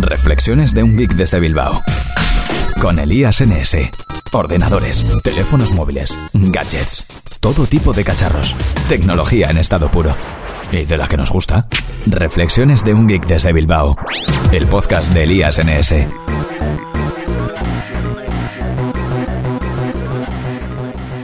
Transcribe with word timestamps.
Reflexiones 0.00 0.74
de 0.74 0.84
un 0.84 0.96
geek 0.96 1.14
desde 1.14 1.40
Bilbao. 1.40 1.82
Con 2.80 3.00
Elías 3.00 3.40
NS. 3.40 3.76
Ordenadores, 4.32 5.04
teléfonos 5.24 5.72
móviles, 5.72 6.16
gadgets, 6.32 7.04
todo 7.40 7.66
tipo 7.66 7.92
de 7.92 8.04
cacharros. 8.04 8.54
Tecnología 8.88 9.50
en 9.50 9.58
estado 9.58 9.90
puro. 9.90 10.14
Y 10.70 10.84
de 10.84 10.96
la 10.96 11.08
que 11.08 11.16
nos 11.16 11.32
gusta. 11.32 11.66
Reflexiones 12.06 12.84
de 12.84 12.94
un 12.94 13.08
geek 13.08 13.26
desde 13.26 13.52
Bilbao. 13.52 13.96
El 14.52 14.68
podcast 14.68 15.12
de 15.12 15.24
Elías 15.24 15.58
NS. 15.58 15.94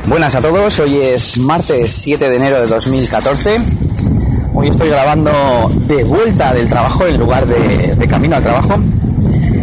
Buenas 0.06 0.34
a 0.34 0.40
todos, 0.40 0.80
hoy 0.80 0.96
es 0.96 1.38
martes 1.38 1.92
7 1.92 2.28
de 2.28 2.36
enero 2.36 2.60
de 2.60 2.66
2014. 2.66 3.60
Hoy 4.56 4.68
estoy 4.68 4.88
grabando 4.88 5.30
de 5.88 6.04
vuelta 6.04 6.54
del 6.54 6.68
trabajo 6.68 7.06
en 7.06 7.18
lugar 7.18 7.44
de, 7.46 8.06
camino 8.06 8.36
al 8.36 8.42
trabajo. 8.42 8.76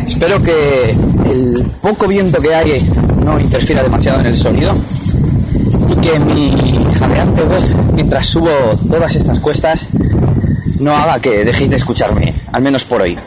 Espero 0.06 0.42
que 0.42 0.92
el 0.92 1.64
poco 1.82 2.08
viento 2.08 2.40
que 2.40 2.54
hay 2.54 2.86
no 3.24 3.40
interfiera 3.40 3.84
demasiado 3.84 4.20
en 4.20 4.26
el 4.26 4.38
sonido 4.38 4.76
y 5.90 5.96
que 5.96 6.20
mi 6.20 6.52
jadeante 7.00 7.44
voz 7.44 7.66
mientras 7.94 8.28
subo 8.28 8.50
todas 8.90 9.16
estas 9.16 9.40
cuestas 9.40 9.88
no 10.82 10.94
haga 10.94 11.20
que 11.20 11.46
dejéis 11.46 11.70
de 11.70 11.78
escucharme, 11.78 12.34
al 12.52 12.62
menos 12.62 12.84
por 12.84 13.02
hoy. 13.02 13.18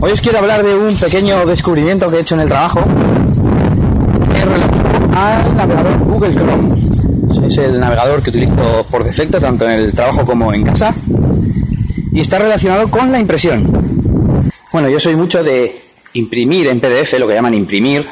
Hoy 0.00 0.10
os 0.10 0.20
quiero 0.20 0.38
hablar 0.38 0.64
de 0.64 0.74
un 0.74 0.96
pequeño 0.96 1.46
descubrimiento 1.46 2.10
que 2.10 2.16
he 2.16 2.20
hecho 2.20 2.34
en 2.34 2.40
el 2.40 2.48
trabajo 2.48 2.80
es 4.34 4.44
relativo 4.44 4.84
al 5.14 5.56
navegador 5.56 5.98
Google 6.04 6.34
Chrome. 6.34 6.93
Es 7.46 7.58
el 7.58 7.78
navegador 7.78 8.22
que 8.22 8.30
utilizo 8.30 8.86
por 8.90 9.04
defecto 9.04 9.38
tanto 9.38 9.68
en 9.68 9.72
el 9.72 9.92
trabajo 9.92 10.24
como 10.24 10.52
en 10.52 10.64
casa 10.64 10.94
y 12.12 12.20
está 12.20 12.38
relacionado 12.38 12.90
con 12.90 13.12
la 13.12 13.18
impresión. 13.18 13.66
Bueno, 14.72 14.88
yo 14.88 14.98
soy 14.98 15.14
mucho 15.16 15.42
de 15.42 15.74
imprimir 16.14 16.68
en 16.68 16.80
PDF, 16.80 17.18
lo 17.18 17.28
que 17.28 17.34
llaman 17.34 17.54
imprimir, 17.54 18.04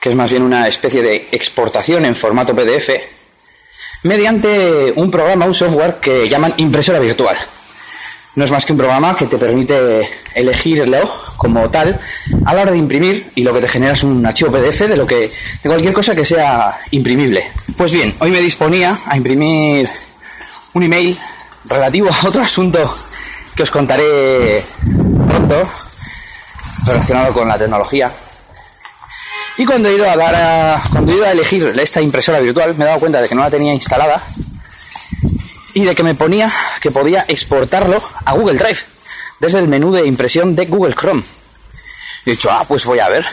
que 0.00 0.10
es 0.10 0.14
más 0.14 0.30
bien 0.30 0.42
una 0.42 0.68
especie 0.68 1.02
de 1.02 1.28
exportación 1.32 2.04
en 2.04 2.14
formato 2.14 2.54
PDF, 2.54 2.90
mediante 4.02 4.92
un 4.96 5.10
programa, 5.10 5.46
un 5.46 5.54
software 5.54 5.94
que 5.94 6.28
llaman 6.28 6.54
impresora 6.58 6.98
virtual. 6.98 7.36
No 8.36 8.44
es 8.44 8.50
más 8.50 8.64
que 8.64 8.72
un 8.72 8.78
programa 8.78 9.14
que 9.14 9.26
te 9.26 9.38
permite 9.38 10.08
elegirlo 10.34 10.98
como 11.36 11.70
tal 11.70 12.00
a 12.44 12.54
la 12.54 12.62
hora 12.62 12.72
de 12.72 12.78
imprimir 12.78 13.30
y 13.36 13.44
lo 13.44 13.52
que 13.52 13.60
te 13.60 13.68
genera 13.68 13.94
es 13.94 14.02
un 14.02 14.26
archivo 14.26 14.50
PDF 14.50 14.88
de 14.88 14.96
lo 14.96 15.06
que 15.06 15.30
de 15.62 15.68
cualquier 15.68 15.92
cosa 15.92 16.16
que 16.16 16.24
sea 16.24 16.76
imprimible. 16.90 17.44
Pues 17.76 17.92
bien, 17.92 18.12
hoy 18.18 18.30
me 18.30 18.40
disponía 18.40 18.96
a 19.06 19.16
imprimir 19.16 19.88
un 20.72 20.82
email 20.82 21.16
relativo 21.66 22.10
a 22.10 22.26
otro 22.26 22.42
asunto 22.42 22.92
que 23.54 23.62
os 23.62 23.70
contaré 23.70 24.62
pronto 25.28 25.68
relacionado 26.86 27.32
con 27.32 27.48
la 27.48 27.56
tecnología. 27.56 28.10
Y 29.56 29.64
cuando 29.64 29.88
he 29.88 29.94
ido 29.94 30.10
a 30.10 30.16
dar 30.16 30.34
a, 30.34 30.82
cuando 30.90 31.12
he 31.12 31.14
ido 31.14 31.24
a 31.24 31.30
elegir 31.30 31.72
esta 31.78 32.00
impresora 32.00 32.40
virtual, 32.40 32.74
me 32.74 32.84
he 32.84 32.88
dado 32.88 32.98
cuenta 32.98 33.20
de 33.20 33.28
que 33.28 33.36
no 33.36 33.42
la 33.42 33.50
tenía 33.50 33.72
instalada 33.72 34.20
y 35.74 35.84
de 35.84 35.94
que 35.94 36.02
me 36.02 36.14
ponía 36.14 36.50
que 36.80 36.90
podía 36.90 37.24
exportarlo 37.28 38.02
a 38.24 38.32
Google 38.32 38.58
Drive 38.58 38.78
desde 39.40 39.58
el 39.58 39.68
menú 39.68 39.92
de 39.92 40.06
impresión 40.06 40.54
de 40.54 40.66
Google 40.66 40.94
Chrome. 40.94 41.22
He 42.24 42.30
dicho, 42.30 42.50
ah, 42.50 42.64
pues 42.66 42.84
voy 42.84 43.00
a 43.00 43.08
ver. 43.08 43.24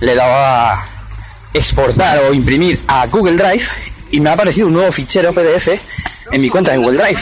Le 0.00 0.12
he 0.12 0.14
dado 0.14 0.32
a 0.32 0.86
exportar 1.52 2.18
o 2.18 2.32
imprimir 2.32 2.78
a 2.86 3.06
Google 3.06 3.36
Drive 3.36 3.64
y 4.10 4.20
me 4.20 4.30
ha 4.30 4.34
aparecido 4.34 4.68
un 4.68 4.74
nuevo 4.74 4.92
fichero 4.92 5.32
PDF 5.32 5.68
en 6.30 6.40
mi 6.40 6.48
cuenta 6.48 6.72
de 6.72 6.78
Google 6.78 7.02
Drive. 7.02 7.20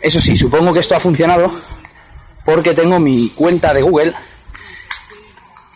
Eso 0.00 0.20
sí, 0.20 0.36
supongo 0.36 0.72
que 0.72 0.80
esto 0.80 0.96
ha 0.96 1.00
funcionado 1.00 1.52
porque 2.44 2.74
tengo 2.74 2.98
mi 2.98 3.28
cuenta 3.30 3.72
de 3.72 3.82
Google 3.82 4.14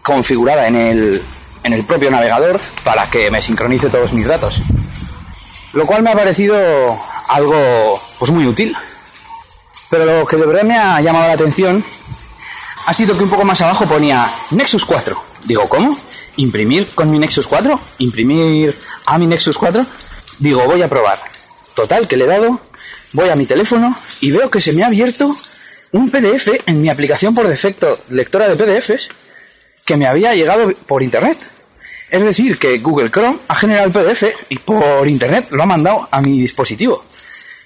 configurada 0.03 0.67
en 0.67 0.77
el, 0.77 1.23
en 1.62 1.73
el 1.73 1.84
propio 1.84 2.11
navegador 2.11 2.61
para 2.82 3.09
que 3.09 3.31
me 3.31 3.41
sincronice 3.41 3.88
todos 3.88 4.12
mis 4.12 4.27
datos. 4.27 4.61
Lo 5.75 5.87
cual 5.87 6.03
me 6.03 6.11
ha 6.11 6.15
parecido 6.15 6.56
algo 7.28 8.00
pues 8.19 8.31
muy 8.31 8.47
útil. 8.47 8.76
Pero 9.91 10.04
lo 10.04 10.26
que 10.26 10.37
de 10.37 10.47
verdad 10.47 10.62
me 10.62 10.76
ha 10.76 11.00
llamado 11.00 11.28
la 11.28 11.34
atención 11.34 11.84
ha 12.87 12.94
sido 12.94 13.16
que 13.16 13.25
un 13.25 13.31
poco 13.31 13.44
más 13.44 13.60
abajo 13.60 13.87
ponía 13.87 14.31
Nexus 14.53 14.84
4. 14.84 15.16
Digo, 15.47 15.69
¿cómo? 15.69 15.97
¿Imprimir 16.37 16.87
con 16.94 17.10
mi 17.10 17.19
Nexus 17.19 17.47
4? 17.47 17.78
¿Imprimir 17.98 18.76
a 19.06 19.19
mi 19.19 19.26
Nexus 19.26 19.59
4? 19.59 19.84
Digo, 20.41 20.62
voy 20.64 20.82
a 20.82 20.88
probar. 20.88 21.20
Total, 21.75 22.06
que 22.06 22.16
le 22.16 22.25
he 22.25 22.28
dado, 22.28 22.60
voy 23.12 23.28
a 23.28 23.37
mi 23.37 23.47
teléfono 23.47 23.94
y 24.20 24.31
veo 24.31 24.50
que 24.50 24.60
se 24.60 24.72
me 24.72 24.82
ha 24.82 24.87
abierto 24.87 25.34
un 25.93 26.10
PDF 26.10 26.48
en 26.66 26.81
mi 26.81 26.88
aplicación 26.88 27.34
por 27.34 27.48
defecto, 27.48 27.98
lectora 28.08 28.48
de 28.48 28.56
PDFs, 28.56 29.08
que 29.84 29.97
me 29.97 30.06
había 30.06 30.34
llegado 30.34 30.72
por 30.87 31.03
internet. 31.03 31.38
Es 32.11 32.22
decir, 32.22 32.59
que 32.59 32.78
Google 32.78 33.11
Chrome 33.11 33.39
ha 33.49 33.55
generado 33.55 33.87
el 33.87 33.93
PDF 33.93 34.25
y 34.49 34.59
por 34.59 35.06
internet 35.09 35.49
lo 35.50 35.62
ha 35.62 35.67
mandado 35.67 36.09
a 36.11 36.21
mi 36.21 36.41
dispositivo. 36.41 37.05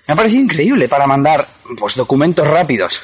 Me 0.09 0.13
ha 0.13 0.17
parecido 0.17 0.43
increíble 0.43 0.89
para 0.89 1.07
mandar 1.07 1.47
pues, 1.79 1.95
documentos 1.95 2.47
rápidos, 2.47 3.03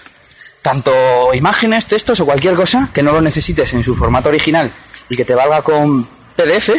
tanto 0.63 0.93
imágenes, 1.35 1.87
textos 1.87 2.21
o 2.21 2.25
cualquier 2.25 2.55
cosa 2.55 2.89
que 2.93 3.03
no 3.03 3.13
lo 3.13 3.21
necesites 3.21 3.73
en 3.75 3.83
su 3.83 3.95
formato 3.95 4.29
original 4.31 4.71
y 5.09 5.17
que 5.17 5.25
te 5.25 5.35
valga 5.35 5.63
con 5.63 6.05
PDF. 6.35 6.71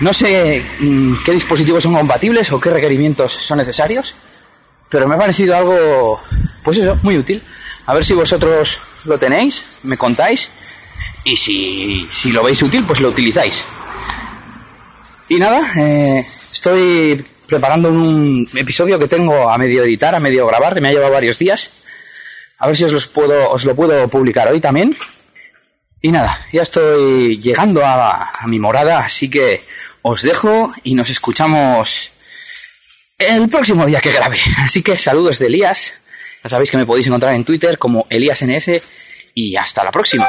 No 0.00 0.12
sé 0.12 0.62
mmm, 0.80 1.14
qué 1.24 1.32
dispositivos 1.32 1.82
son 1.82 1.94
compatibles 1.94 2.52
o 2.52 2.60
qué 2.60 2.70
requerimientos 2.70 3.32
son 3.32 3.58
necesarios, 3.58 4.14
pero 4.88 5.08
me 5.08 5.16
ha 5.16 5.18
parecido 5.18 5.56
algo, 5.56 6.20
pues 6.62 6.78
eso, 6.78 6.96
muy 7.02 7.18
útil. 7.18 7.42
A 7.86 7.94
ver 7.94 8.04
si 8.04 8.14
vosotros 8.14 8.78
lo 9.04 9.18
tenéis, 9.18 9.78
me 9.82 9.96
contáis 9.98 10.50
y 11.26 11.36
si, 11.36 12.08
si 12.10 12.30
lo 12.30 12.44
veis 12.44 12.62
útil, 12.62 12.84
pues 12.84 13.00
lo 13.00 13.08
utilizáis. 13.08 13.62
Y 15.28 15.36
nada, 15.36 15.60
eh, 15.76 16.24
estoy 16.52 17.24
preparando 17.48 17.88
un 17.88 18.48
episodio 18.54 18.96
que 18.96 19.08
tengo 19.08 19.50
a 19.50 19.58
medio 19.58 19.82
editar, 19.82 20.14
a 20.14 20.20
medio 20.20 20.46
grabar, 20.46 20.80
me 20.80 20.88
ha 20.88 20.92
llevado 20.92 21.12
varios 21.12 21.38
días. 21.38 21.84
A 22.58 22.68
ver 22.68 22.76
si 22.76 22.84
os, 22.84 22.92
los 22.92 23.08
puedo, 23.08 23.50
os 23.50 23.64
lo 23.64 23.74
puedo 23.74 24.06
publicar 24.08 24.48
hoy 24.48 24.60
también. 24.60 24.96
Y 26.00 26.12
nada, 26.12 26.46
ya 26.52 26.62
estoy 26.62 27.40
llegando 27.40 27.84
a, 27.84 28.30
a 28.30 28.46
mi 28.46 28.60
morada, 28.60 29.00
así 29.00 29.28
que 29.28 29.62
os 30.02 30.22
dejo 30.22 30.72
y 30.84 30.94
nos 30.94 31.10
escuchamos 31.10 32.12
el 33.18 33.48
próximo 33.48 33.84
día 33.84 34.00
que 34.00 34.12
grabe. 34.12 34.38
Así 34.58 34.80
que 34.80 34.96
saludos 34.96 35.40
de 35.40 35.46
Elías. 35.46 35.94
Ya 36.44 36.50
sabéis 36.50 36.70
que 36.70 36.76
me 36.76 36.86
podéis 36.86 37.08
encontrar 37.08 37.34
en 37.34 37.44
Twitter 37.44 37.78
como 37.78 38.06
ElíasNS 38.08 38.80
y 39.34 39.56
hasta 39.56 39.82
la 39.82 39.90
próxima. 39.90 40.28